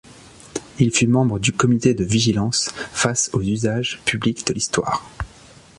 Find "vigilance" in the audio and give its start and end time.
2.03-2.71